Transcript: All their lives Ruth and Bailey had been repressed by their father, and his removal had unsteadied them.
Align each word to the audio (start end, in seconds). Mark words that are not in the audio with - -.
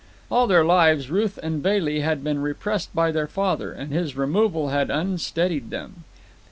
All 0.31 0.47
their 0.47 0.65
lives 0.65 1.11
Ruth 1.11 1.37
and 1.43 1.61
Bailey 1.61 1.99
had 1.99 2.23
been 2.23 2.41
repressed 2.41 2.89
by 2.95 3.11
their 3.11 3.27
father, 3.27 3.71
and 3.71 3.93
his 3.93 4.17
removal 4.17 4.69
had 4.69 4.89
unsteadied 4.89 5.69
them. 5.69 6.05